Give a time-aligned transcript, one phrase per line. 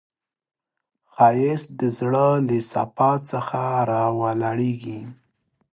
[1.13, 3.61] ښایست د زړه له صفا څخه
[3.91, 5.01] راولاړیږي